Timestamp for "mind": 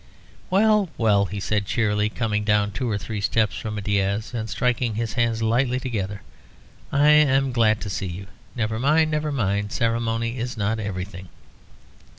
8.79-9.11, 9.31-9.71